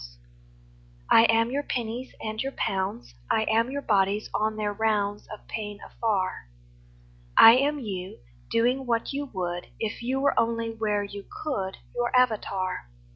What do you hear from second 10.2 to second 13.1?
only where you could —■ Your avatar.